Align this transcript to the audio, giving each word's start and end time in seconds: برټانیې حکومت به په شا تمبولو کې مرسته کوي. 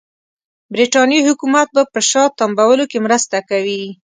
برټانیې 0.73 1.25
حکومت 1.27 1.67
به 1.75 1.83
په 1.93 1.99
شا 2.09 2.23
تمبولو 2.39 2.85
کې 2.91 2.99
مرسته 3.05 3.37
کوي. 3.49 3.83